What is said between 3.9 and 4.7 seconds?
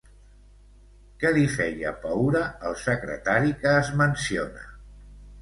menciona?